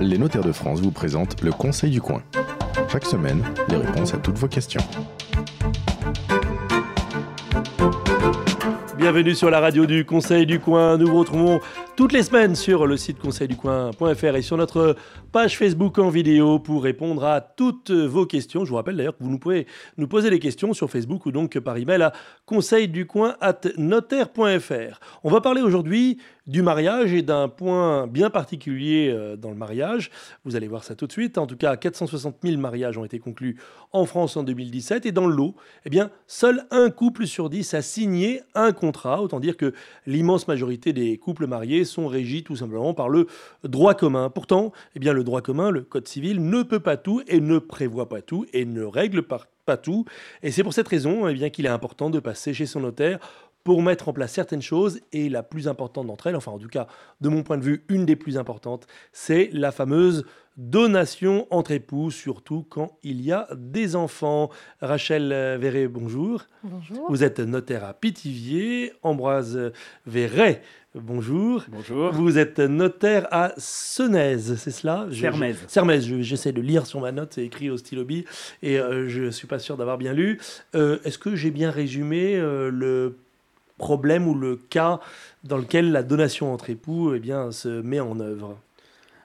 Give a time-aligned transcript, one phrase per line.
[0.00, 2.22] Les notaires de France vous présentent le Conseil du coin.
[2.90, 4.80] Chaque semaine, les réponses à toutes vos questions.
[8.96, 10.96] Bienvenue sur la radio du Conseil du Coin.
[10.96, 11.58] Nous vous retrouvons
[11.96, 14.94] toutes les semaines sur le site conseilducoin.fr et sur notre
[15.32, 18.64] page Facebook en vidéo pour répondre à toutes vos questions.
[18.64, 19.66] Je vous rappelle d'ailleurs que vous nous pouvez
[19.96, 22.12] nous poser des questions sur Facebook ou donc par email à
[22.46, 25.00] conseilducoin@notaire.fr.
[25.24, 30.10] On va parler aujourd'hui du mariage et d'un point bien particulier euh, dans le mariage.
[30.44, 31.38] Vous allez voir ça tout de suite.
[31.38, 33.58] En tout cas, 460 000 mariages ont été conclus
[33.92, 37.74] en France en 2017 et dans le lot, eh bien, seul un couple sur dix
[37.74, 39.22] a signé un contrat.
[39.22, 39.72] Autant dire que
[40.06, 43.26] l'immense majorité des couples mariés sont régis tout simplement par le
[43.64, 44.30] droit commun.
[44.30, 47.58] Pourtant, eh bien, le droit commun, le code civil, ne peut pas tout et ne
[47.58, 49.46] prévoit pas tout et ne règle pas,
[49.82, 50.04] tout.
[50.42, 53.18] Et c'est pour cette raison eh bien, qu'il est important de passer chez son notaire
[53.64, 55.00] pour mettre en place certaines choses.
[55.12, 56.86] Et la plus importante d'entre elles, enfin en tout cas
[57.20, 60.24] de mon point de vue, une des plus importantes, c'est la fameuse
[60.56, 64.50] donation entre époux, surtout quand il y a des enfants.
[64.80, 66.44] Rachel Verret, bonjour.
[66.62, 67.06] Bonjour.
[67.08, 68.92] Vous êtes notaire à Pithiviers.
[69.02, 69.72] Ambroise
[70.06, 70.62] Verret,
[70.94, 71.64] bonjour.
[71.68, 72.12] Bonjour.
[72.12, 75.06] Vous êtes notaire à Senez, c'est cela?
[75.10, 75.54] Sermez.
[75.68, 78.02] Sermez, j'essaie de lire sur ma note, c'est écrit au stylo
[78.62, 80.38] et euh, je ne suis pas sûr d'avoir bien lu.
[80.74, 83.16] Euh, est-ce que j'ai bien résumé euh, le
[83.82, 85.00] problème ou le cas
[85.42, 88.56] dans lequel la donation entre époux eh bien, se met en œuvre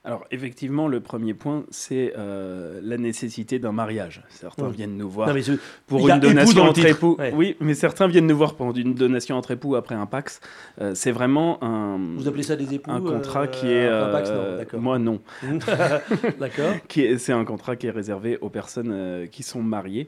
[0.07, 4.23] alors effectivement, le premier point, c'est euh, la nécessité d'un mariage.
[4.29, 4.77] Certains Oui.
[4.77, 7.17] viennent nous voir Non, mais ce- pour une donation entre époux.
[7.19, 7.33] Ouais.
[7.35, 10.39] Oui, mais certains viennent nous voir pour une donation entre époux après un pax.
[10.79, 13.85] Euh, c'est vraiment un, Vous appelez ça des époux un contrat euh, qui est...
[13.89, 14.79] un Pax, non, d'accord.
[14.79, 15.19] moi, non.
[16.39, 16.71] d'accord.
[17.17, 20.07] C'est un contrat qui est réservé aux personnes qui sont mariées.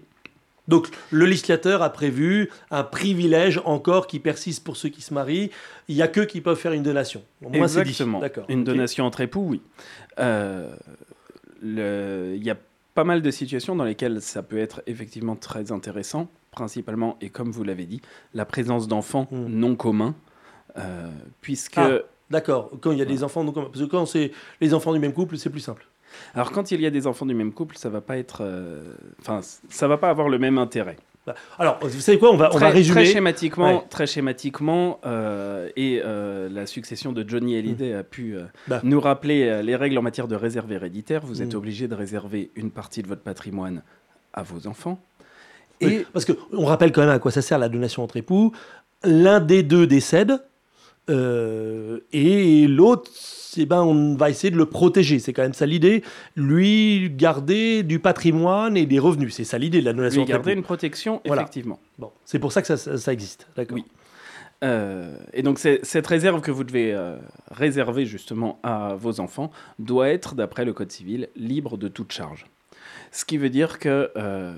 [0.70, 5.50] Donc le législateur a prévu un privilège encore qui persiste pour ceux qui se marient.
[5.90, 7.24] Il n'y a que qui peuvent faire une donation.
[7.52, 8.20] Exactement.
[8.20, 8.46] D'accord.
[8.48, 9.62] Une donation entre époux, oui.
[10.20, 10.72] Euh,
[11.62, 12.58] le- Il y a
[12.96, 17.52] pas mal de situations dans lesquelles ça peut être effectivement très intéressant, principalement, et comme
[17.52, 18.02] vous l'avez dit,
[18.34, 19.46] la présence d'enfants Mm.
[19.48, 20.16] non communs,
[20.78, 21.10] euh,
[21.42, 21.78] puisque...
[21.78, 22.00] Ah.
[22.30, 22.70] D'accord.
[22.82, 24.32] Quand il y a des enfants, donc, parce que quand c'est
[24.62, 25.88] les enfants du même couple, c'est plus simple.
[26.36, 28.40] Alors quand il y a des enfants du même couple, ça va pas être...
[28.42, 30.98] euh, Enfin, ça va pas avoir le même intérêt.
[31.60, 33.04] Alors, vous savez quoi On va, on très, va résumer.
[33.04, 33.84] Très schématiquement, Ouais.
[33.90, 38.80] très schématiquement euh, et euh, la succession de Johnny Hallyday a pu euh, Bah.
[38.84, 41.22] nous rappeler les règles en matière de réserve héréditaire.
[41.24, 41.58] Vous êtes Mm.
[41.58, 43.84] obligé de réserver une partie de votre patrimoine
[44.34, 45.00] à vos enfants.
[45.82, 48.52] Oui, Et Parce qu'on rappelle quand même à quoi ça sert la donation entre époux.
[49.04, 50.42] L'un des deux décède
[51.10, 53.10] euh, et l'autre,
[53.58, 55.20] eh ben, on va essayer de le protéger.
[55.20, 56.04] C'est quand même ça l'idée.
[56.36, 59.34] Lui, garder du patrimoine et des revenus.
[59.34, 61.42] C'est ça l'idée de la donation lui garder une protection, Voilà.
[61.42, 61.80] effectivement.
[61.98, 63.48] Bon, c'est pour ça que ça, ça- ça existe.
[63.56, 63.76] D'accord.
[63.78, 63.86] Oui.
[64.62, 67.16] Euh, et donc cette réserve que vous devez euh,
[67.50, 72.46] réserver justement à vos enfants doit être, d'après le Code civil, libre de toute charge.
[73.12, 74.54] Ce qui veut dire que, euh,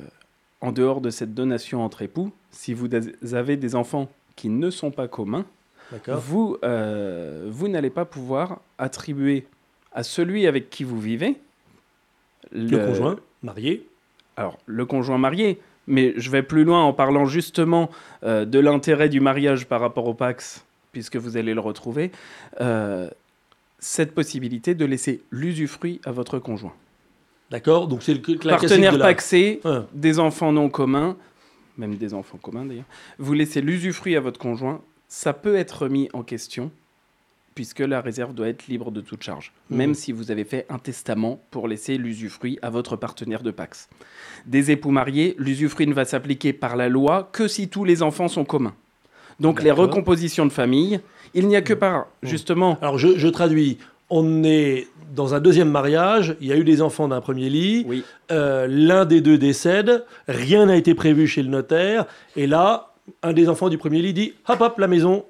[0.59, 2.87] en dehors de cette donation entre époux, si vous
[3.33, 5.45] avez des enfants qui ne sont pas communs.
[6.07, 9.45] Vous, euh, vous n'allez pas pouvoir attribuer
[9.93, 11.35] à celui avec qui vous vivez
[12.51, 13.87] Le conjoint, marié.
[14.37, 17.89] alors, le conjoint marié, mais je vais plus loin en parlant justement
[18.23, 22.11] euh, de l'intérêt du mariage par rapport au Pax, puisque vous allez le retrouver,
[22.61, 23.09] euh,
[23.79, 26.73] cette possibilité de laisser l'usufruit à votre conjoint.
[27.49, 27.87] D'accord.
[27.87, 29.79] Donc c'est le la Partenaire de la- paxé, Ouais.
[29.93, 31.17] des enfants non communs,
[31.77, 32.85] même des enfants communs d'ailleurs,
[33.17, 34.81] vous laissez l'usufruit à votre conjoint,
[35.13, 36.71] ça peut être remis en question
[37.53, 39.77] puisque la réserve doit être libre de toute charge, Mhm.
[39.77, 43.89] même si vous avez fait un testament pour laisser l'usufruit à votre partenaire de Pax.
[44.45, 48.29] Des époux mariés, l'usufruit ne va s'appliquer par la loi que si tous les enfants
[48.29, 48.73] sont communs.
[49.41, 51.01] Donc les recompositions de famille,
[51.33, 53.79] il n'y a que par, justement, Alors je, je traduis.
[54.09, 56.37] On est dans un deuxième mariage.
[56.39, 57.83] Il y a eu des enfants d'un premier lit.
[57.85, 62.05] oui, Euh, l'un des deux décède, rien n'a été prévu chez le notaire,
[62.37, 62.90] et là,
[63.23, 65.25] un des enfants du premier lit dit hop hop la maison,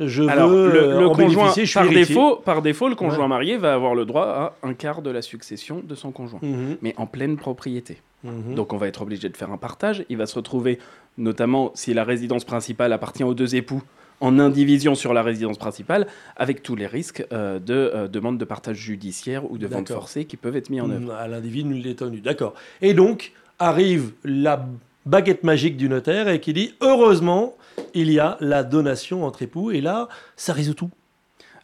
[0.00, 2.14] je Alors, veux le, euh, le en conjoint, bénéficier, je suis par héritier.
[2.14, 5.22] défaut, par défaut, le conjoint marié va avoir le droit à un quart de la
[5.22, 8.00] succession de son conjoint, Mhm, mais en pleine propriété.
[8.22, 8.54] mhm.
[8.54, 10.04] Donc, on va être obligé de faire un partage.
[10.08, 10.78] Il va se retrouver,
[11.16, 13.82] notamment si la résidence principale appartient aux deux époux,
[14.20, 16.06] en indivision sur la résidence principale,
[16.36, 20.24] avec tous les risques euh, de euh, demande de partage judiciaire ou de vente forcée
[20.24, 21.00] qui peuvent être mis en œuvre.
[21.06, 22.20] Mhm, à l'individu nul détenu.
[22.20, 22.54] D'accord.
[22.82, 24.64] Et donc arrive la
[25.08, 27.56] baguette magique du notaire et qui dit heureusement
[27.94, 30.90] il y a la donation entre époux et là ça résout tout.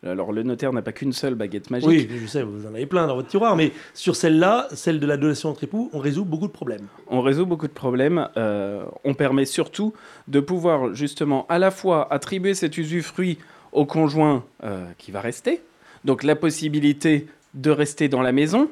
[0.06, 1.88] Alors, le notaire n'a pas qu'une seule baguette magique.
[1.88, 5.06] Oui, je sais, vous en avez plein dans votre tiroir, mais sur celle-là, celle de
[5.06, 6.86] la donation entre époux, on résout beaucoup de problèmes.
[7.06, 8.28] On résout beaucoup de problèmes.
[8.36, 9.94] euh, on permet surtout
[10.28, 13.38] de pouvoir justement à la fois attribuer cet usufruit
[13.72, 15.62] au conjoint euh, qui va rester,
[16.04, 18.68] donc la possibilité de rester dans la maison,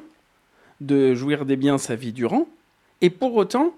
[0.81, 2.47] de jouir des biens sa vie durant,
[3.01, 3.73] et pour autant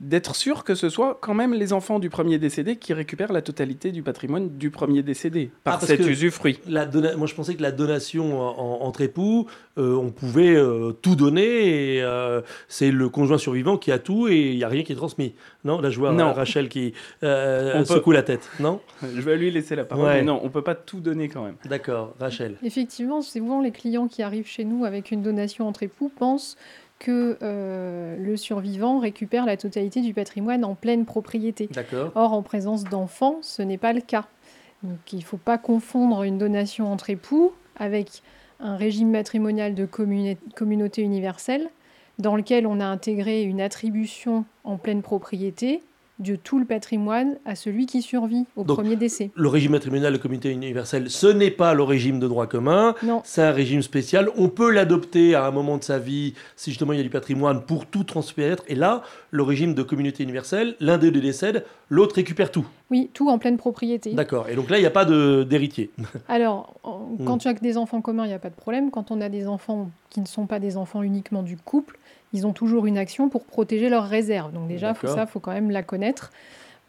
[0.00, 3.42] d'être sûr que ce soit quand même les enfants du premier décédé qui récupèrent la
[3.42, 6.58] totalité du patrimoine du premier décédé par Ah, parce cet que usufruit.
[6.66, 10.92] La donna- Moi, je pensais que la donation en- entre époux, euh, on pouvait euh,
[10.92, 14.68] tout donner et euh, c'est le conjoint survivant qui a tout et il n'y a
[14.68, 15.34] rien qui est transmis.
[15.64, 16.32] Non, là, je vois Non.
[16.32, 18.48] Rachel qui euh, peut- secoue la tête.
[18.58, 18.80] Non?
[19.02, 20.14] Je vais lui laisser la parole, Ouais.
[20.16, 21.56] mais non, on peut pas tout donner quand même.
[21.66, 22.56] D'accord, Rachel.
[22.62, 26.56] Effectivement, souvent les clients qui arrivent chez nous avec une donation entre époux pensent
[27.00, 31.66] que euh, le survivant récupère la totalité du patrimoine en pleine propriété.
[32.14, 34.26] Or, en présence d'enfants, ce n'est pas le cas.
[34.84, 38.22] Donc, il ne faut pas confondre une donation entre époux avec
[38.60, 41.70] un régime matrimonial de communa- communauté universelle
[42.18, 45.82] dans lequel on a intégré une attribution en pleine propriété
[46.20, 49.30] de tout le patrimoine à celui qui survit au Donc, premier décès.
[49.34, 53.22] Le régime matrimonial de communauté universelle, ce n'est pas le régime de droit commun, Non,
[53.24, 54.28] c'est un régime spécial.
[54.36, 57.10] On peut l'adopter à un moment de sa vie si justement il y a du
[57.10, 58.62] patrimoine pour tout transmettre.
[58.68, 62.66] Et là, le régime de communauté universelle, l'un des deux décède, l'autre récupère tout.
[62.90, 64.12] oui, tout en pleine propriété.
[64.14, 64.48] D'accord.
[64.48, 65.90] Et donc là, il n'y a pas d'héritier.
[66.28, 67.24] Alors, en- Mm.
[67.24, 68.90] quand tu as que des enfants communs, il n'y a pas de problème.
[68.90, 71.98] Quand on a des enfants qui ne sont pas des enfants uniquement du couple,
[72.32, 74.52] ils ont toujours une action pour protéger leurs réserves.
[74.52, 76.32] Donc déjà, faut ça, faut quand même la connaître.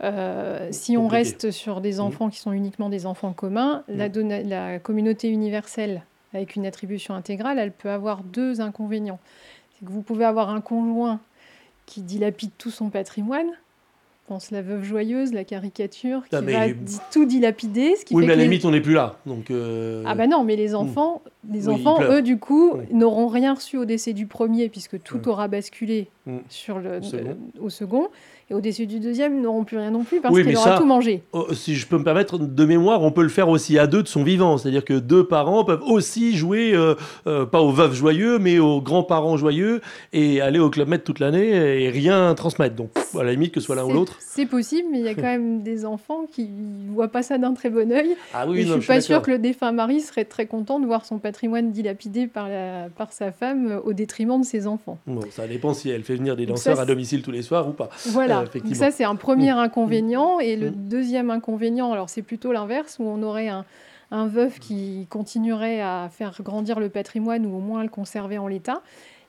[0.04, 1.18] Euh, si on Compliqué.
[1.18, 4.12] reste sur des enfants qui sont uniquement des enfants communs, la, Mm.
[4.12, 6.02] donna- la communauté universelle
[6.34, 9.20] avec une attribution intégrale, elle peut avoir deux inconvénients.
[9.78, 11.20] C'est que vous pouvez avoir un conjoint
[11.86, 13.48] qui dilapide tout son patrimoine.
[14.28, 18.16] Pense la veuve joyeuse, la caricature, qui Ah, mais- va di- tout dilapider, ce qui
[18.16, 19.18] Oui, fait mais à la les- limite, on n'est plus là.
[19.26, 22.84] Donc, euh, ah bah non, mais les enfants, les Oui, enfants, eux, du coup, Oui.
[22.92, 26.38] n'auront rien reçu au décès du premier, puisque tout aura basculé Mm.
[26.50, 27.38] sur le, Au second.
[27.62, 28.08] au second.
[28.52, 30.58] Et au décès du deuxième, ils n'auront plus rien non plus, parce Oui, qu'il mais
[30.58, 31.24] aura ça- tout mangé.
[31.32, 34.04] oh, si je peux me permettre, de mémoire, on peut le faire aussi à deux
[34.04, 34.58] de son vivant.
[34.60, 36.94] C'est-à-dire que deux parents peuvent aussi jouer, euh,
[37.28, 39.82] euh, pas aux veuves joyeux, mais aux grands-parents joyeux,
[40.14, 42.76] et aller au Club Med toute l'année et rien transmettre.
[42.76, 44.18] Donc, à la limite, que ce soit l'un ou l'autre.
[44.20, 47.38] C'est possible, mais il y a quand même des enfants qui ne voient pas ça
[47.40, 48.16] d'un très bon œil.
[48.34, 51.06] Ah et je suis pas sûre que le défunt mari serait très content de voir
[51.06, 54.98] son patrimoine dilapidé par, la, par sa femme euh, au détriment de ses enfants.
[55.07, 57.68] Bon, ça dépend si elle fait venir des danseurs ça, à domicile tous les soirs
[57.69, 57.89] ou pas.
[58.07, 59.57] Voilà, Euh, donc ça c'est un premier Mm.
[59.60, 60.39] inconvénient.
[60.39, 60.75] Et le Mm.
[60.89, 63.66] deuxième inconvénient, alors c'est plutôt l'inverse, où on aurait un,
[64.12, 68.48] un veuf qui continuerait à faire grandir le patrimoine ou au moins le conserver en
[68.48, 68.81] l'état.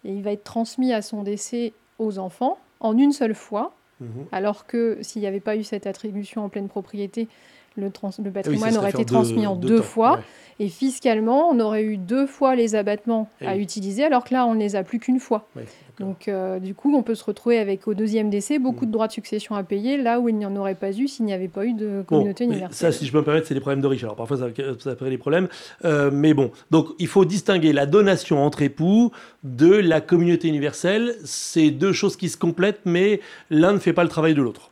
[0.05, 4.25] Et il va être transmis à son décès aux enfants en une seule fois, Mhm.
[4.33, 7.29] alors que s'il n'y avait pas eu cette attribution en pleine propriété,
[7.77, 10.13] le, trans- le oui, ça patrimoine aurait été transmis en deux temps, fois.
[10.17, 10.23] ouais.
[10.61, 13.63] Et fiscalement, on aurait eu deux fois les abattements Eh à oui.
[13.63, 15.49] utiliser, alors que là, on ne les a plus qu'une fois.
[15.57, 15.65] Ouais.
[15.99, 18.89] Donc, euh, du coup, on peut se retrouver avec au deuxième décès beaucoup Mm.
[18.89, 21.25] de droits de succession à payer, là où il n'y en aurait pas eu s'il
[21.25, 22.93] n'y avait pas eu de communauté universelle.
[22.93, 24.05] ça, si je peux me permettre, c'est des problèmes de riches.
[24.05, 24.47] Alors parfois, ça,
[24.79, 25.49] ça crée des problèmes.
[25.85, 29.11] Euh, mais bon, donc il faut distinguer la donation entre époux
[29.45, 31.15] de la communauté universelle.
[31.25, 33.21] C'est deux choses qui se complètent, mais
[33.51, 34.72] l'un ne fait pas le travail de l'autre.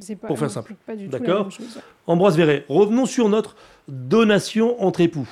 [0.00, 0.74] C'est pas, pour faire simple.
[0.78, 1.80] c'est Pas du tout la D'accord même chose.
[2.06, 3.56] Ambroise Verret, revenons sur notre
[3.88, 5.28] donation entre époux.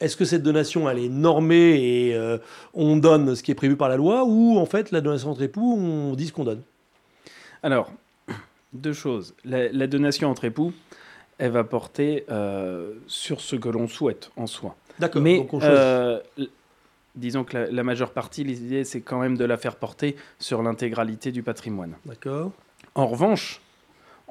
[0.00, 2.38] Est-ce que cette donation, elle est normée et euh,
[2.74, 5.42] on donne ce qui est prévu par la loi ou en fait, la donation entre
[5.42, 6.62] époux, on dit ce qu'on donne?
[7.62, 7.92] Alors,
[8.72, 9.34] deux choses.
[9.44, 10.72] La, la donation entre époux,
[11.38, 14.74] elle va porter euh, sur ce que l'on souhaite en soi.
[14.98, 15.22] D'accord.
[15.22, 15.76] Mais donc on choisit.
[15.78, 16.20] euh,
[17.14, 20.62] disons que la, la majeure partie, l'idée, c'est quand même de la faire porter sur
[20.64, 21.94] l'intégralité du patrimoine.
[22.04, 22.50] D'accord.
[22.96, 23.60] En revanche,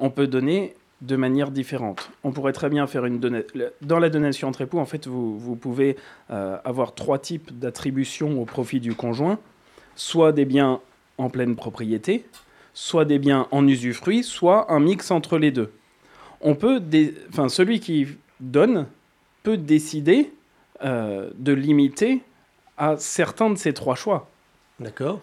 [0.02, 2.12] on peut donner de manière différente.
[2.24, 3.48] On pourrait très bien faire une donation.
[3.82, 5.96] Dans la donation entre époux, en fait, vous, vous pouvez
[6.30, 9.40] euh, avoir trois types d'attributions au profit du conjoint.
[9.96, 10.80] Soit des biens
[11.18, 12.26] en pleine propriété,
[12.74, 15.72] soit des biens en usufruit, soit un mix entre les deux.
[16.42, 16.82] On peut,
[17.30, 18.08] enfin, celui qui
[18.40, 18.88] donne
[19.44, 20.32] peut décider
[20.84, 22.22] euh, de limiter
[22.78, 24.30] à certains de ces trois choix
[24.80, 25.20] D'accord.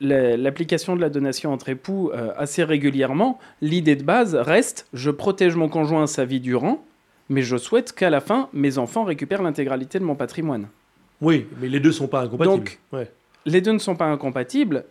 [0.00, 5.10] La- l'application de la donation entre époux euh, assez régulièrement, l'idée de base reste je
[5.10, 6.84] protège mon conjoint sa vie durant,
[7.28, 10.68] mais je souhaite qu'à la fin, mes enfants récupèrent l'intégralité de mon patrimoine.
[11.20, 12.56] Oui, mais les deux sont pas incompatibles.
[12.56, 13.10] Donc, Ouais.
[13.46, 14.84] Les deux ne sont pas incompatibles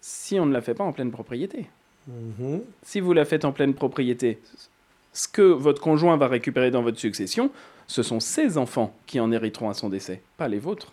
[0.00, 1.66] si on ne la fait pas en pleine propriété.
[2.06, 2.60] Mhm.
[2.82, 4.38] Si vous la faites en pleine propriété,
[5.14, 7.50] ce que votre conjoint va récupérer dans votre succession,
[7.86, 10.92] ce sont ses enfants qui en hériteront à son décès, pas les vôtres,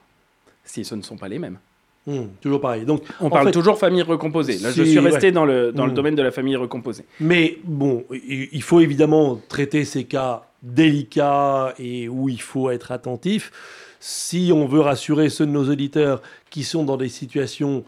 [0.63, 1.60] si ce ne sont pas les mêmes.
[2.08, 2.29] Mhm.
[2.41, 2.84] Toujours pareil.
[2.86, 4.58] Donc, On parle fait, toujours famille recomposée.
[4.58, 5.96] Là, je suis resté dans, le, dans le Mm.
[5.96, 7.05] domaine de la famille recomposée.
[7.20, 13.51] Mais bon, il faut évidemment traiter ces cas délicats et où il faut être attentif.
[14.00, 17.84] Si on veut rassurer ceux de nos auditeurs qui sont dans des situations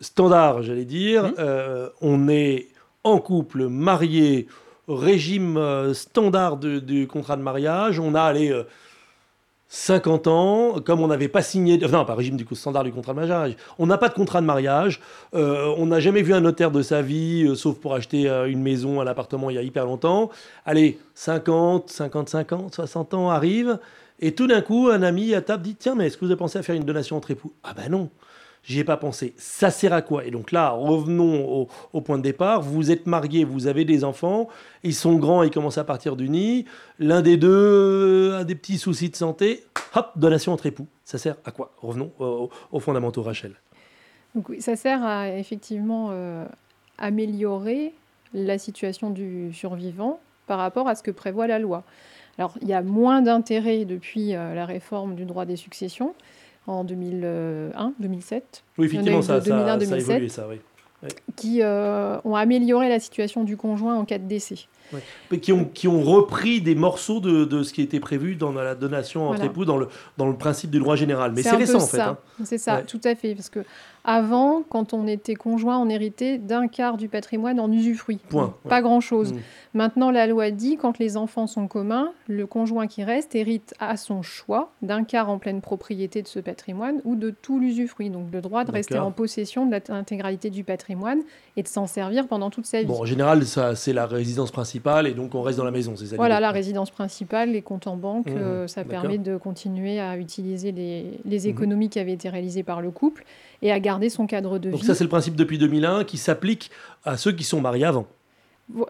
[0.00, 1.34] standards, j'allais dire, Mhm.
[1.38, 2.66] euh, on est
[3.02, 4.46] en couple, marié,
[4.88, 8.64] régime euh, standard du contrat de mariage, on a euh,
[9.68, 13.12] 50 ans, comme on n'avait pas signé, non pas régime du coup standard du contrat
[13.12, 15.00] de mariage, on n'a pas de contrat de mariage,
[15.34, 18.50] euh, on n'a jamais vu un notaire de sa vie, euh, sauf pour acheter euh,
[18.50, 20.30] une maison, un appartement il y a hyper longtemps.
[20.64, 23.78] Allez, 50, 55 ans, 60 ans arrivent,
[24.20, 26.38] et tout d'un coup, un ami à table dit Tiens, mais est-ce que vous avez
[26.38, 28.08] pensé à faire une donation entre époux Ah ben non
[28.64, 29.34] J'y ai pas pensé.
[29.36, 30.24] Ça sert à quoi?
[30.24, 32.60] Et donc là, revenons au, point de départ.
[32.60, 34.48] Vous êtes marié, vous avez des enfants,
[34.82, 36.66] ils sont grands, ils commencent à partir du nid.
[36.98, 39.64] L'un des deux a des petits soucis de santé.
[39.94, 40.86] Hop, donation entre époux.
[41.04, 41.72] Ça sert à quoi?
[41.80, 43.52] Revenons aux, fondamentaux, Rachel.
[44.34, 46.44] Donc ça sert à effectivement euh,
[46.98, 47.94] améliorer
[48.34, 51.84] la situation du survivant par rapport à ce que prévoit la loi.
[52.36, 56.14] Alors il y a moins d'intérêt depuis euh, la réforme du droit des successions
[56.68, 58.62] en 2001, 2007.
[58.76, 60.60] Oui, effectivement, ça, ça, a évolué, ça, oui.
[61.36, 64.66] Qui euh, ont amélioré la situation du conjoint en cas de décès.
[65.42, 68.74] Qui ont, qui ont repris des morceaux de, de, ce qui était prévu dans la
[68.74, 71.32] donation entre époux, dans le, dans le principe du droit général.
[71.34, 72.00] Mais c'est récent, en fait.
[72.00, 72.16] Hein.
[72.44, 73.34] C'est ça, tout à fait.
[73.34, 73.60] Parce que
[74.04, 78.18] avant, quand on était conjoint, on héritait d'un quart du patrimoine en usufruit.
[78.30, 78.54] Point.
[78.66, 79.34] Pas grand-chose.
[79.34, 79.38] Mmh.
[79.74, 83.98] Maintenant, la loi dit, quand les enfants sont communs, le conjoint qui reste hérite à
[83.98, 88.08] son choix d'un quart en pleine propriété de ce patrimoine ou de tout l'usufruit.
[88.08, 91.20] Donc le droit de rester en possession de l'intégralité du patrimoine
[91.56, 92.86] et de s'en servir pendant toute sa vie.
[92.86, 95.94] Bon, en général, ça, c'est la résidence principale et donc on reste dans la maison.
[95.96, 98.36] C'est voilà, la résidence principale, les comptes en banque, mmh.
[98.36, 101.50] euh, ça permet de continuer à utiliser les, les mmh.
[101.50, 103.24] économies qui avaient été réalisées par le couple
[103.62, 104.76] et à garder son cadre de vie.
[104.76, 106.70] Donc ça, c'est le principe depuis 2001 qui s'applique
[107.04, 108.06] à ceux qui sont mariés avant.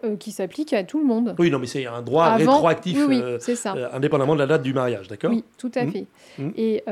[0.03, 1.35] Euh, qui s'applique à tout le monde.
[1.39, 3.73] Oui, non, mais c'est un droit rétroactif, euh, ça.
[3.75, 5.31] Euh, indépendamment de la date du mariage, d'accord?
[5.31, 5.91] Oui, tout à mmh.
[5.91, 6.05] fait.
[6.37, 6.49] Mmh.
[6.57, 6.83] Et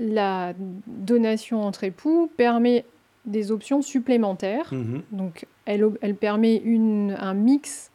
[0.00, 0.52] la
[0.86, 2.84] donation entre époux permet
[3.28, 4.72] des options supplémentaires.
[4.72, 5.00] Mmh.
[5.12, 7.90] Donc, elle, elle permet une, un mix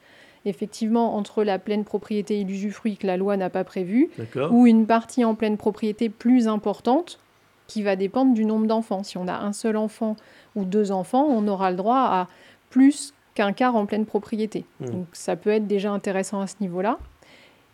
[0.45, 4.09] effectivement entre la pleine propriété et l'usufruit que la loi n'a pas prévu,
[4.51, 7.19] ou une partie en pleine propriété plus importante
[7.67, 9.03] qui va dépendre du nombre d'enfants.
[9.03, 10.17] Si on a un seul enfant
[10.55, 12.27] ou deux enfants, on aura le droit à
[12.69, 14.65] plus qu'un quart en pleine propriété.
[14.79, 14.85] Mmh.
[14.87, 16.99] Donc ça peut être déjà intéressant à ce niveau-là.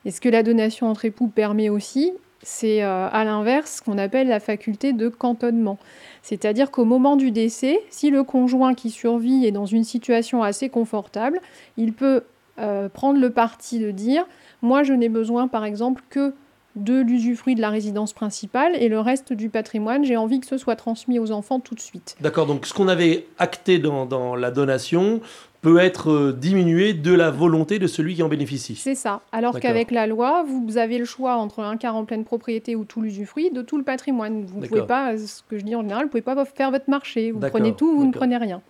[0.06, 3.98] Et ce que la donation entre époux permet aussi, c'est euh, à l'inverse ce qu'on
[3.98, 5.78] appelle la faculté de cantonnement.
[6.22, 10.70] C'est-à-dire qu'au moment du décès, si le conjoint qui survit est dans une situation assez
[10.70, 11.40] confortable,
[11.78, 12.24] il peut
[12.60, 14.26] euh, prendre le parti de dire,
[14.62, 16.34] moi je n'ai besoin par exemple que
[16.76, 20.58] de l'usufruit de la résidence principale et le reste du patrimoine, j'ai envie que ce
[20.58, 22.16] soit transmis aux enfants tout de suite.
[22.22, 25.20] D'accord, donc ce qu'on avait acté dans, la donation
[25.62, 28.76] peut être euh, diminué de la volonté de celui qui en bénéficie.
[28.76, 29.22] C'est ça.
[29.32, 32.86] Alors qu'avec la loi, vous avez le choix entre un quart en pleine propriété ou
[32.86, 34.46] tout l'usufruit de tout le patrimoine.
[34.46, 36.72] Vous ne pouvez pas, ce que je dis en général, vous ne pouvez pas faire
[36.72, 37.32] votre marché.
[37.32, 38.62] Vous prenez tout, vous ne prenez rien.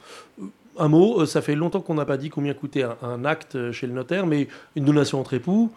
[0.78, 3.86] Un mot, euh, ça fait longtemps qu'on n'a pas dit combien coûtait un, acte chez
[3.86, 5.70] le notaire, mais une donation entre époux,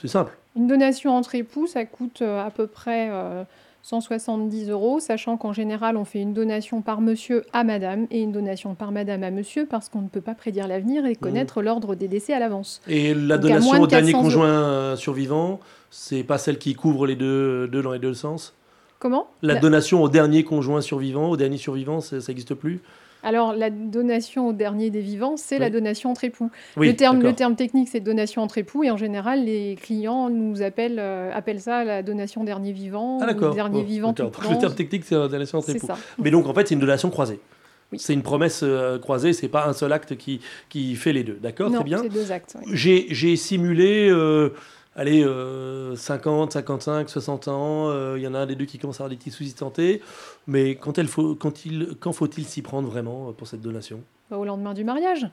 [0.00, 0.36] c'est simple.
[0.56, 3.10] Une donation entre époux, ça coûte euh, à peu près
[3.82, 8.20] 170 euh, euros, sachant qu'en général, on fait une donation par monsieur à madame et
[8.20, 11.60] une donation par madame à monsieur parce qu'on ne peut pas prédire l'avenir et connaître
[11.60, 11.64] mmh.
[11.64, 12.80] l'ordre des décès à l'avance.
[12.88, 15.60] Et la donation au dernier conjoint survivant,
[15.90, 18.54] c'est pas celle qui couvre les deux, deux dans les deux sens?
[19.00, 22.80] Comment La, donation au dernier conjoint survivant, au dernier survivant, ça n'existe plus?
[23.22, 26.50] Alors, la donation au dernier des vivants, c'est la donation entre époux.
[26.76, 30.62] le, terme, le terme technique, c'est donation entre époux, et en général, les clients nous
[30.62, 34.74] appellent, euh, appellent ça la donation dernier vivant, ah, ou dernier vivant tout Le terme
[34.74, 35.88] technique, c'est la donation entre époux.
[36.18, 37.40] Mais donc, en fait, c'est une donation croisée.
[37.96, 41.38] C'est une promesse euh, croisée, c'est pas un seul acte qui, qui fait les deux.
[41.42, 41.98] D'accord Très bien.
[42.02, 42.56] C'est deux actes.
[42.72, 44.08] J'ai simulé.
[44.08, 44.50] Euh,
[44.96, 45.24] allez,
[45.96, 49.04] 50, 55, 60 ans, euh, il y en a un des deux qui commence à
[49.04, 50.02] avoir des petits soucis de santé.
[50.46, 54.00] Mais quand, elle faut, quand, il, quand faut-il s'y prendre vraiment euh, pour cette donation?
[54.30, 55.26] Bah, Au lendemain du mariage.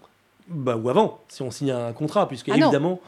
[0.48, 3.00] Bah, ou avant, si on signe un contrat, puisque ah évidemment.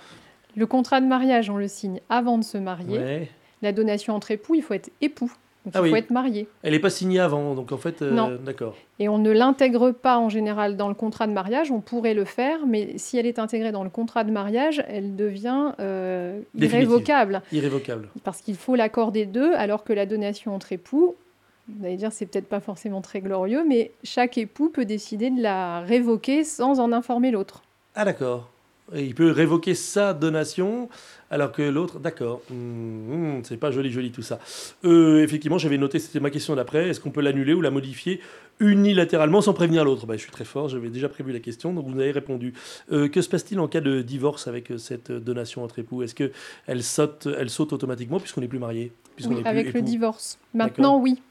[0.56, 3.30] Le contrat de mariage, on le signe avant de se marier.
[3.62, 5.32] La donation entre époux, il faut être époux.
[5.66, 6.48] Donc ah il faut être marié.
[6.64, 8.76] Elle n'est pas signée avant, donc en fait, euh, d'accord.
[8.98, 11.70] Et on ne l'intègre pas en général dans le contrat de mariage.
[11.70, 15.16] On pourrait le faire, mais si elle est intégrée dans le contrat de mariage, elle
[15.16, 17.42] devient euh, irrévocable.
[17.52, 18.10] Irrévocable.
[18.24, 21.16] Parce qu'il faut l'accord des deux, alors que la donation entre époux,
[21.68, 25.42] vous allez dire, c'est peut-être pas forcément très glorieux, mais chaque époux peut décider de
[25.42, 27.64] la révoquer sans en informer l'autre.
[27.96, 28.50] Ah d'accord.
[28.96, 30.90] Il peut révoquer sa donation
[31.32, 34.40] alors que l'autre, d'accord, hmm, hmm, c'est pas joli, joli tout ça.
[34.84, 38.20] Euh, effectivement, j'avais noté, c'était ma question d'après, est-ce qu'on peut l'annuler ou la modifier
[38.60, 40.06] unilatéralement sans prévenir l'autre?
[40.06, 42.54] Bah, Je suis très fort, j'avais déjà prévu la question, donc vous avez répondu.
[42.92, 46.02] Euh, que se passe-t-il en cas de divorce avec euh, cette donation entre époux?
[46.02, 48.92] Est-ce qu'elle saute, elle saute automatiquement puisqu'on n'est plus marié
[49.26, 50.40] Oui, avec le divorce.
[50.54, 51.22] Maintenant, oui.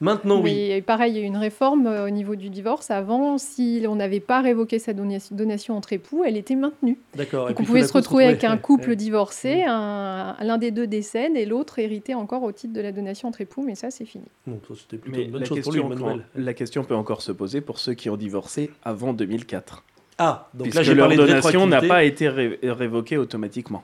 [0.00, 0.52] Maintenant, oui.
[0.68, 2.90] Mais pareil, il y a eu une réforme euh, au niveau du divorce.
[2.90, 6.98] Avant, si on n'avait pas révoqué sa donation, entre époux, elle était maintenue.
[7.14, 7.48] D'accord.
[7.48, 8.96] Donc on pouvait se retrouver avec un couple ouais.
[8.96, 9.68] divorcé, Mm.
[9.70, 13.40] un- l'un des deux décède et l'autre héritait encore au titre de la donation entre
[13.40, 14.24] époux, mais ça c'est fini.
[14.46, 17.22] Donc, ça, c'était plutôt Mais une bonne la chose pour lui, la question peut encore
[17.22, 19.82] se poser pour ceux qui ont divorcé avant 2004.
[20.18, 23.82] Ah, donc puisque là, j'ai leur parlé de donation n'a pas été ré- révoquée automatiquement.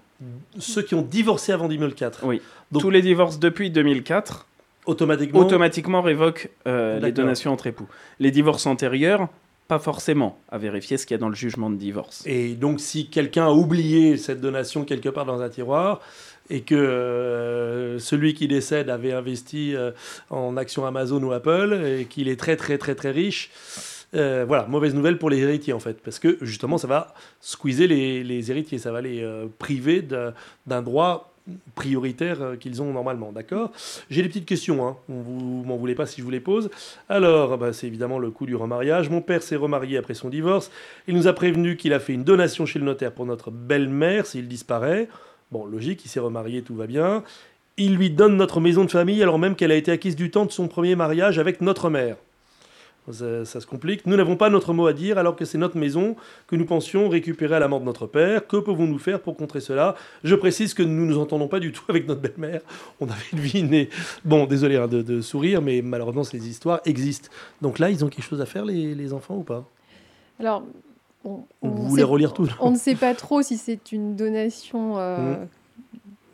[0.58, 2.40] Ceux qui ont divorcé avant 2004, Oui.
[2.70, 4.46] Donc- Tous les divorces depuis 2004
[4.86, 5.40] automatiquement.
[5.40, 7.88] automatiquement révoquent euh, les donations entre époux.
[8.18, 9.28] Les divorces antérieurs,
[9.68, 12.22] pas forcément, à vérifier ce qu'il y a dans le jugement de divorce.
[12.26, 16.00] Et donc, si quelqu'un a oublié cette donation quelque part dans un tiroir
[16.50, 19.92] et que euh, celui qui décède avait investi euh,
[20.30, 23.50] en actions Amazon ou Apple et qu'il est très très très très riche,
[24.14, 27.86] euh, voilà, mauvaise nouvelle pour les héritiers en fait, parce que justement, ça va squeezer
[27.86, 29.26] les, les héritiers, ça va les
[29.58, 31.31] priver d'un droit
[31.74, 33.72] prioritaire euh, qu'ils ont normalement, d'accord?
[34.10, 34.96] J'ai des petites questions, hein.
[35.08, 36.70] vous m'en voulez pas si je vous les pose.
[37.08, 39.10] Alors, bah, c'est évidemment le coup du remariage.
[39.10, 40.70] Mon père s'est remarié après son divorce.
[41.08, 44.26] Il nous a prévenu qu'il a fait une donation chez le notaire pour notre belle-mère
[44.26, 45.08] s'il disparaît.
[45.50, 47.24] Bon, logique, il s'est remarié, tout va bien.
[47.76, 50.46] Il lui donne notre maison de famille alors même qu'elle a été acquise du temps
[50.46, 52.16] de son premier mariage avec notre mère.
[53.10, 54.06] Ça, ça se complique.
[54.06, 56.14] Nous n'avons pas notre mot à dire alors que c'est notre maison
[56.46, 58.46] que nous pensions récupérer à la mort de notre père.
[58.46, 59.96] Que pouvons-nous faire pour contrer cela?
[60.22, 62.60] Je précise que nous ne nous entendons pas du tout avec notre belle-mère.
[63.00, 63.88] On avait deviné.
[64.24, 67.28] Bon, désolé hein, de, de sourire, mais malheureusement, ces histoires existent.
[67.60, 69.64] Donc là, ils ont quelque chose à faire, les, les enfants, ou pas?
[70.38, 70.62] Alors,
[71.24, 74.14] on, on Vous sait- voulez relire tout on ne sait pas trop si c'est une
[74.14, 74.98] donation.
[75.00, 75.48] euh, Mm.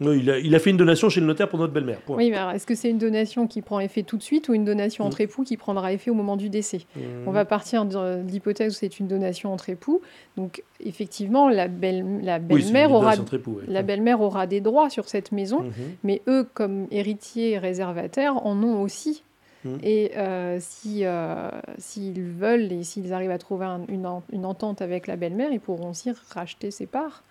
[0.00, 2.00] Non, il, a, il a fait une donation chez le notaire pour notre belle-mère.
[2.02, 2.16] point.
[2.16, 4.54] Oui, mais alors, est-ce que c'est une donation qui prend effet tout de suite ou
[4.54, 5.06] une donation Mm.
[5.06, 6.82] entre époux qui prendra effet au moment du décès?
[6.96, 7.00] Mmh.
[7.26, 10.00] On va partir de l'hypothèse où c'est une donation entre époux.
[10.36, 13.62] Donc, effectivement, la belle- la Oui, c'est une belle-mère aura, époux, ouais.
[13.66, 15.72] la belle-mère aura des droits sur cette maison, Mhm.
[16.04, 19.24] mais eux, comme héritiers et réservataires, en ont aussi.
[19.64, 19.68] Mm.
[19.82, 24.80] Et euh, si, euh, s'ils veulent et s'ils arrivent à trouver un- une, une entente
[24.80, 27.24] avec la belle-mère, ils pourront aussi racheter ses parts.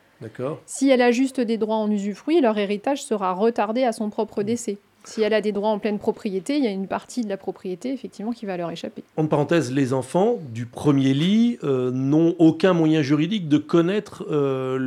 [0.66, 4.42] Si elle a juste des droits en usufruit, leur héritage sera retardé à son propre
[4.42, 4.46] Mm.
[4.46, 4.78] décès.
[5.04, 7.38] Si elle a des droits en pleine propriété, il y a une partie de la
[7.38, 9.06] propriété effectivement qui va leur échapper.
[9.16, 14.78] En parenthèse, les enfants du premier lit euh, n'ont aucun moyen juridique de connaître euh,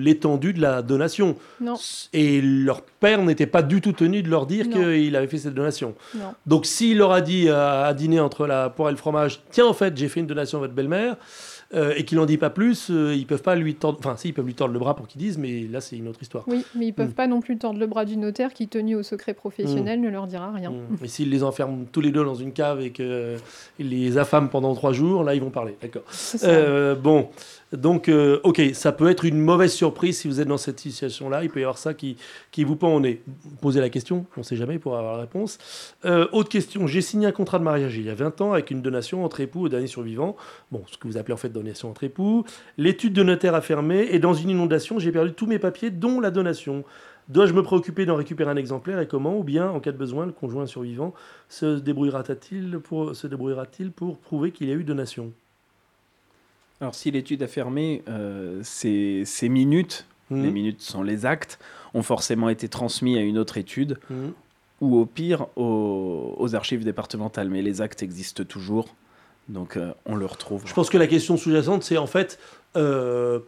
[0.00, 1.36] l'étendue de la donation.
[1.60, 1.74] Non,
[2.14, 5.52] Et leur père n'était pas du tout tenu de leur dire qu'il avait fait cette
[5.54, 5.94] donation.
[6.14, 6.32] non.
[6.46, 9.66] Donc s'il leur a dit à, à dîner entre la poire et le fromage, tiens
[9.66, 11.16] en fait j'ai fait une donation à votre belle-mère,
[11.74, 14.28] euh, et qu'il n'en dit pas plus, euh, ils peuvent pas lui tordre, enfin si
[14.28, 16.44] ils peuvent lui tordre le bras pour qu'il dise, mais là c'est une autre histoire.
[16.46, 17.12] Oui, mais ils peuvent Mm.
[17.14, 20.26] pas non plus tordre le bras du notaire qui, tenu au secret professionnel, ne leur
[20.28, 20.70] dira rien.
[20.70, 21.04] Mm.
[21.04, 23.38] Et s'ils les enferment tous les deux dans une cave et qu'ils
[23.80, 25.76] les affament pendant trois jours, là ils vont parler.
[25.82, 26.02] D'accord.
[26.44, 27.28] Euh, bon,
[27.72, 31.42] donc, euh, ok, ça peut être une mauvaise surprise si vous êtes dans cette situation-là.
[31.42, 32.16] Il peut y avoir ça qui,
[32.52, 33.22] qui vous pend au nez.
[33.60, 35.58] Posez la question, on ne sait jamais pour avoir la réponse.
[36.04, 38.70] Euh, autre question, j'ai signé un contrat de mariage il y a 20 ans avec
[38.70, 40.36] une donation entre époux au dernier survivant.
[40.70, 42.44] Bon, ce que vous appelez en fait donation entre époux.
[42.78, 46.20] L'étude de notaire a fermé et dans une inondation, j'ai perdu tous mes papiers, dont
[46.20, 46.84] la donation.
[47.28, 50.26] Dois-je me préoccuper d'en récupérer un exemplaire et comment Ou bien, en cas de besoin,
[50.26, 51.12] le conjoint survivant
[51.48, 55.32] se débrouillera-t-il pour, se débrouillera-t-il pour prouver qu'il y a eu donation?
[56.80, 60.42] Alors, si l'étude a fermé, euh, ces, ces minutes, Mhm.
[60.42, 61.58] les minutes sont les actes,
[61.94, 64.32] ont forcément été transmis à une autre étude, Mhm.
[64.80, 67.48] ou au pire aux, aux archives départementales.
[67.48, 68.94] Mais les actes existent toujours,
[69.48, 70.62] donc euh, on le retrouve.
[70.66, 72.38] Je pense que la question sous-jacente, c'est en fait,
[72.76, 73.38] euh,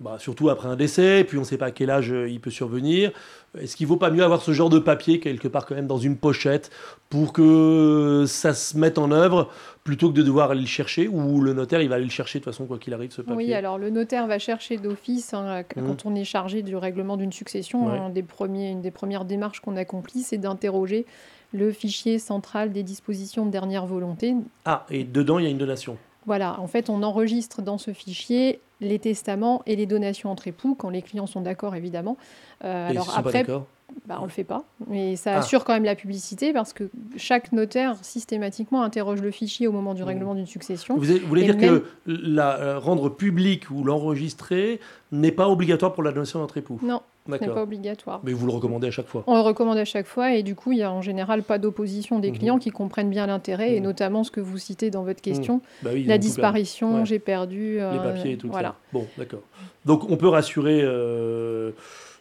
[0.00, 2.38] bah, surtout après un décès, puis on ne sait pas à quel âge euh, il
[2.40, 3.12] peut survenir,
[3.58, 5.96] est-ce qu'il vaut pas mieux avoir ce genre de papier quelque part quand même dans
[5.96, 6.70] une pochette
[7.08, 9.50] pour que ça se mette en œuvre
[9.84, 12.40] plutôt que de devoir aller le chercher ou le notaire il va aller le chercher
[12.40, 13.36] de toute façon quoi qu'il arrive ce papier?
[13.36, 15.86] Oui, alors le notaire va chercher d'office, hein, qu- Mhm.
[15.86, 17.98] quand on est chargé du règlement d'une succession, Ouais.
[17.98, 21.06] un des premiers, une des premières démarches qu'on accomplit, c'est d'interroger
[21.54, 24.34] le fichier central des dispositions de dernière volonté.
[24.66, 25.96] Ah, et dedans il y a une donation?
[26.26, 30.74] Voilà, en fait, on enregistre dans ce fichier les testaments et les donations entre époux,
[30.74, 32.16] quand les clients sont d'accord, évidemment.
[32.64, 33.66] Euh, Et ils alors sont pas après, d'accord
[34.06, 35.38] bah, on le fait pas, mais ça Ah.
[35.38, 39.94] assure quand même la publicité parce que chaque notaire systématiquement interroge le fichier au moment
[39.94, 40.08] du Mhm.
[40.08, 40.96] règlement d'une succession.
[40.96, 44.80] Vous, vous voulez dire même- que la, euh, rendre public ou l'enregistrer
[45.12, 46.80] n'est pas obligatoire pour la donation entre époux?
[46.82, 48.20] Non, ce n'est pas obligatoire.
[48.24, 49.24] Mais vous le recommandez à chaque fois.
[49.26, 51.58] On le recommande à chaque fois et du coup, il y a en général pas
[51.58, 52.38] d'opposition des Mhm.
[52.38, 53.84] clients qui comprennent bien l'intérêt et Mhm.
[53.86, 57.06] notamment ce que vous citez dans votre question, Bah oui, la disparition, Ouais.
[57.06, 57.74] j'ai perdu.
[57.74, 58.68] les euh, papiers et tout Voilà.
[58.70, 58.76] ça.
[58.92, 59.40] Bon, d'accord.
[59.84, 61.72] Donc on peut rassurer euh,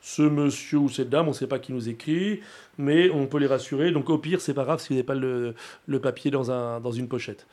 [0.02, 2.42] ce monsieur ou cette dame, on ne sait pas qui nous écrit,
[2.78, 3.92] mais on peut les rassurer.
[3.92, 5.56] Donc au pire, c'est pas grave si vous n'avez pas le,
[5.88, 7.48] le papier dans, un, dans une pochette.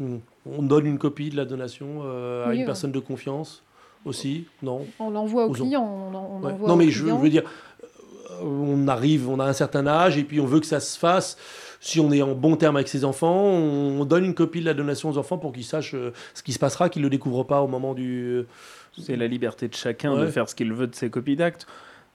[0.00, 0.18] Hmm.
[0.46, 2.66] On donne une copie de la donation euh, à Oui, une ouais.
[2.66, 3.62] personne de confiance
[4.04, 6.10] aussi Non On l'envoie au Aux en- client.
[6.12, 6.54] On, on Ouais.
[6.66, 7.42] Non, mais je, veux dire,
[8.42, 11.36] on arrive, on a un certain âge et puis on veut que ça se fasse.
[11.80, 14.74] Si on est en bon terme avec ses enfants, on donne une copie de la
[14.74, 17.44] donation aux enfants pour qu'ils sachent euh, ce qui se passera, qu'ils ne le découvrent
[17.44, 18.42] pas au moment du.
[19.00, 21.66] C'est la liberté de chacun de faire ce qu'il veut de ses copies d'actes.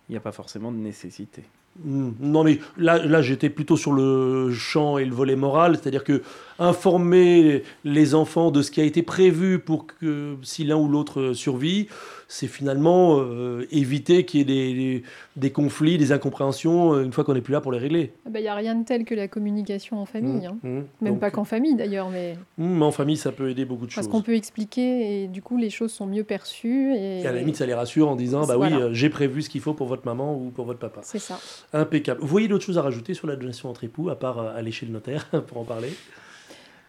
[0.10, 1.44] Il n'y a pas forcément de nécessité.
[1.82, 2.12] Hmm.
[2.20, 6.22] Non, mais là, là j'étais plutôt sur le champ et le volet moral, c'est-à-dire que
[6.60, 11.34] informer les enfants de ce qui a été prévu pour que si l'un ou l'autre
[11.34, 11.88] survit,
[12.34, 15.04] c'est finalement euh, éviter qu'il y ait des,
[15.36, 18.12] des, conflits, des incompréhensions euh, une fois qu'on n'est plus là pour les régler.
[18.26, 20.48] Il ah n'y bah, a rien de tel que la communication en famille.
[20.48, 20.82] Mmh, hein.
[20.82, 20.82] mmh.
[21.02, 22.10] Même pas qu'en famille d'ailleurs.
[22.10, 22.34] Mais...
[22.58, 24.04] Mmh, mais en famille, ça peut aider beaucoup de choses.
[24.04, 26.96] Parce qu'on peut expliquer et du coup, les choses sont mieux perçues.
[26.96, 29.50] Et, à la limite, ça les rassure en disant Bah oui, euh, j'ai prévu ce
[29.50, 31.02] qu'il faut pour votre maman ou pour votre papa.
[31.04, 31.40] C'est ça.
[31.72, 32.20] Impeccable.
[32.20, 34.88] Vous voyez d'autres choses à rajouter sur la donation entre époux, à part aller chez
[34.88, 35.94] le notaire pour en parler?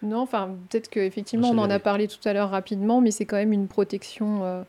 [0.03, 3.37] Non, enfin, peut-être qu'effectivement, on en a parlé tout à l'heure rapidement, mais c'est quand
[3.37, 4.65] même une protection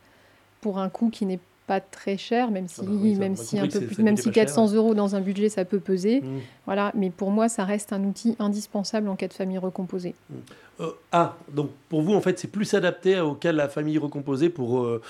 [0.60, 2.84] pour un coût qui n'est pas très cher, même si,
[3.16, 6.20] même si un peu plus, même si 400 euros dans un budget ça peut peser.
[6.20, 6.38] Mmh.
[6.64, 10.14] Voilà, mais pour moi ça reste un outil indispensable en cas de famille recomposée.
[10.30, 10.34] Mmh.
[10.80, 13.98] Euh, ah, donc pour vous en fait c'est plus adapté au cas de la famille
[13.98, 15.00] recomposée pour euh,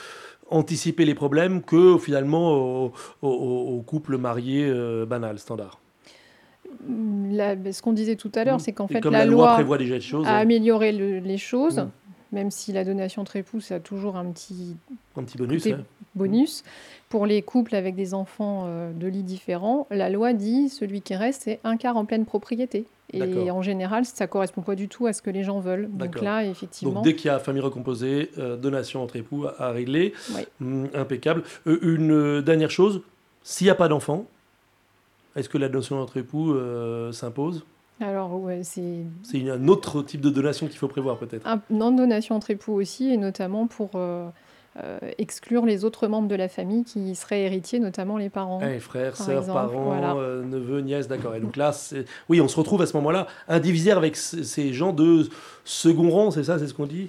[0.48, 2.90] anticiper les problèmes que finalement
[3.22, 5.78] au, couple marié euh, banal standard.
[6.88, 8.60] ce qu'on disait tout à l'heure, mmh.
[8.60, 11.86] c'est qu'en fait la, loi, prévoit déjà choses, a amélioré les choses
[12.32, 14.76] même si la donation très pousse a toujours un petit,
[15.16, 15.68] un petit bonus.
[16.14, 16.64] bonus.
[17.08, 21.14] Pour les couples avec des enfants euh, de lits différents, la loi dit celui qui
[21.14, 22.86] reste, c'est un quart en pleine propriété.
[23.12, 25.88] Et en général, ça correspond pas du tout à ce que les gens veulent.
[25.90, 26.94] Donc là, effectivement.
[26.94, 30.12] Donc dès qu'il y a famille recomposée, euh, donation entre époux à, régler,
[30.60, 31.44] hum, impeccable.
[31.68, 33.02] Euh, une dernière chose,
[33.44, 34.26] s'il n'y a pas d'enfant,
[35.36, 36.56] est-ce que la donation entre époux
[37.12, 37.64] s'impose?
[38.00, 39.04] Alors, ouais, c'est.
[39.22, 41.46] C'est un autre type de donation qu'il faut prévoir, peut-être.
[41.46, 44.28] Un non-donation entre époux aussi, et notamment pour euh,
[44.84, 48.60] euh, exclure les autres membres de la famille qui seraient héritiers, notamment les parents.
[48.60, 51.34] Eh, frères, sœurs, parents, euh, neveux, nièces, d'accord.
[51.34, 51.72] Et donc là,
[52.28, 55.26] oui, on se retrouve à ce moment-là indivisaire avec ces gens de
[55.64, 57.08] second rang, c'est ça, c'est ce qu'on dit?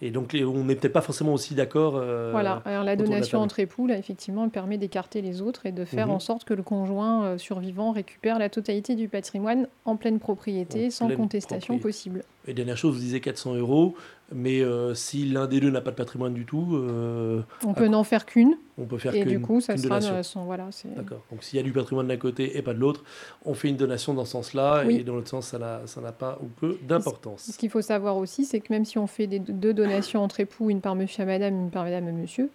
[0.00, 1.94] Et donc on n'est peut-être pas forcément aussi d'accord.
[1.96, 5.84] Euh, voilà, alors la donation entre époux, là, effectivement, permet d'écarter les autres et de
[5.84, 6.14] faire mhm.
[6.14, 10.90] en sorte que le conjoint euh, survivant récupère la totalité du patrimoine en pleine propriété,
[10.90, 12.22] sans contestation possible.
[12.46, 13.94] Et dernière chose, vous disiez 400 euros,
[14.32, 16.74] mais euh, si l'un des deux n'a pas de patrimoine du tout.
[16.74, 18.56] Euh, on peut n'en faire qu'une.
[18.78, 20.44] On peut faire Et du coup, ça sera son.
[20.44, 21.22] Voilà, D'accord.
[21.30, 23.04] Donc s'il y a du patrimoine d'un côté et pas de l'autre,
[23.44, 25.58] on fait une donation dans ce sens-là, et dans l'autre sens, ça
[26.00, 27.50] n'a pas ou peu d'importance.
[27.52, 30.40] Ce qu'il faut savoir aussi, c'est que même si on fait des, deux donations entre
[30.40, 32.48] époux, une par monsieur à madame, une par madame à monsieur,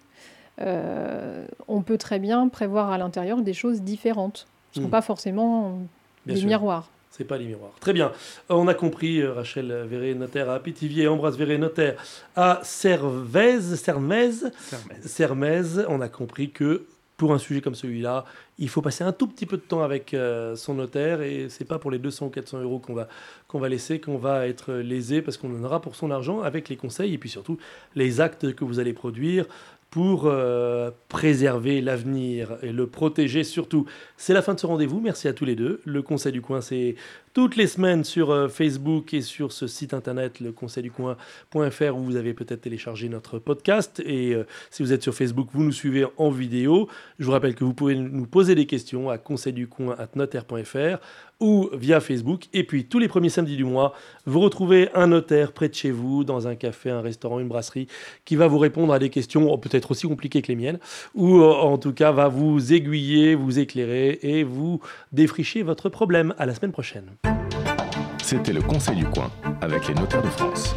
[0.60, 4.46] euh, on peut très bien prévoir à l'intérieur des choses différentes.
[4.72, 4.90] Ce ne sont hmm.
[4.90, 5.78] pas forcément
[6.26, 6.90] des miroirs.
[7.10, 7.72] C'est pas les miroirs.
[7.80, 8.12] Très bien.
[8.48, 11.96] On a compris, euh, Rachel Verret, notaire à Pithiviers, Ambroise Verret, notaire
[12.34, 14.30] à Cervez, Cermez,
[15.02, 15.62] Cermez.
[15.88, 18.24] On a compris que pour un sujet comme celui-là,
[18.58, 21.64] il faut passer un tout petit peu de temps avec euh, son notaire et c'est
[21.64, 23.08] pas pour les 200 ou 400 euros qu'on va,
[23.48, 26.68] qu'on va laisser qu'on va être lésé parce qu'on en aura pour son argent avec
[26.68, 27.58] les conseils et puis surtout
[27.94, 29.46] les actes que vous allez produire
[29.96, 33.86] pour euh, préserver l'avenir et le protéger surtout.
[34.18, 35.00] C'est la fin de ce rendez-vous.
[35.00, 35.80] Merci à tous les deux.
[35.86, 36.96] Le Conseil du Coin, c'est
[37.36, 42.02] toutes les semaines sur euh, Facebook et sur ce site internet, le du coin.fr, où
[42.02, 44.02] vous avez peut-être téléchargé notre podcast.
[44.06, 46.88] Et euh, si vous êtes sur Facebook, vous nous suivez en vidéo.
[47.18, 50.98] Je vous rappelle que vous pouvez nous poser des questions à conseilducoin.notaire.fr
[51.40, 52.46] ou via Facebook.
[52.52, 53.92] Et puis tous les premiers samedis du mois,
[54.24, 57.86] vous retrouvez un notaire près de chez vous, dans un café, un restaurant, une brasserie,
[58.24, 60.78] qui va vous répondre à des questions oh, peut-être aussi compliquées que les miennes,
[61.14, 64.80] ou euh, en tout cas va vous aiguiller, vous éclairer et vous
[65.12, 66.34] défricher votre problème.
[66.38, 67.10] À la semaine prochaine.
[68.26, 70.74] C'était le Conseil du coin avec les notaires de France.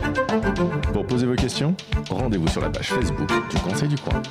[0.94, 1.74] Pour poser vos questions,
[2.08, 4.22] rendez-vous sur la page Facebook du Conseil du coin.